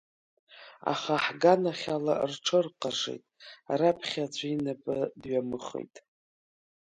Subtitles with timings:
[0.91, 3.23] Аха ҳганахь ала рҽырҟажеит,
[3.79, 5.95] раԥхьа аӡәы инапы дҩамыхеит.